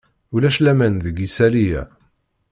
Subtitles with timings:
[0.35, 1.83] Ulac laman deg isalli-a.